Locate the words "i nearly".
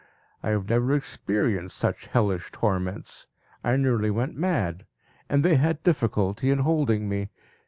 3.63-4.09